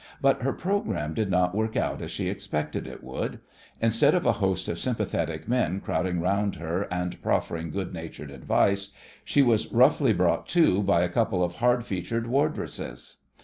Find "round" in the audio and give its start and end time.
6.19-6.55